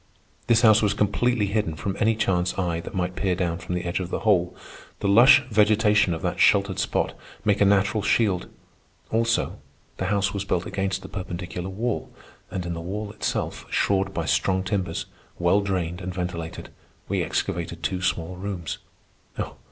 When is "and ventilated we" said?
16.01-17.21